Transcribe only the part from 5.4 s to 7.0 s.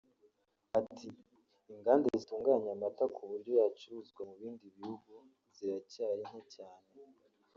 ziracyari nke cyane